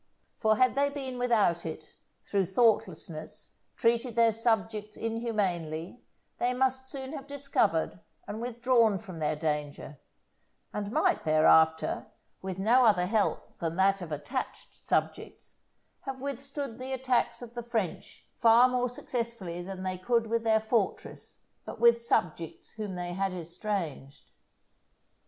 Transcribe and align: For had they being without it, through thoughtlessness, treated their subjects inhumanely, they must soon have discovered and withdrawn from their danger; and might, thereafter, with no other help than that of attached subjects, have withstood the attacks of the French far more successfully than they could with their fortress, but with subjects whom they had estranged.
For 0.39 0.55
had 0.57 0.73
they 0.73 0.89
being 0.89 1.19
without 1.19 1.63
it, 1.63 1.93
through 2.23 2.47
thoughtlessness, 2.47 3.51
treated 3.75 4.15
their 4.15 4.31
subjects 4.31 4.97
inhumanely, 4.97 6.01
they 6.39 6.55
must 6.55 6.89
soon 6.89 7.13
have 7.13 7.27
discovered 7.27 7.99
and 8.27 8.41
withdrawn 8.41 8.97
from 8.97 9.19
their 9.19 9.35
danger; 9.35 9.99
and 10.73 10.91
might, 10.91 11.23
thereafter, 11.23 12.07
with 12.41 12.57
no 12.57 12.83
other 12.83 13.05
help 13.05 13.59
than 13.59 13.75
that 13.75 14.01
of 14.01 14.11
attached 14.11 14.83
subjects, 14.83 15.53
have 15.99 16.19
withstood 16.19 16.79
the 16.79 16.93
attacks 16.93 17.43
of 17.43 17.53
the 17.53 17.61
French 17.61 18.25
far 18.39 18.67
more 18.67 18.89
successfully 18.89 19.61
than 19.61 19.83
they 19.83 19.99
could 19.99 20.25
with 20.25 20.43
their 20.43 20.59
fortress, 20.59 21.41
but 21.63 21.79
with 21.79 22.01
subjects 22.01 22.69
whom 22.69 22.95
they 22.95 23.13
had 23.13 23.33
estranged. 23.33 24.31